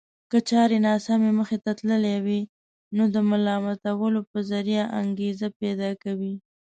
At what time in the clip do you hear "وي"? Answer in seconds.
2.25-2.41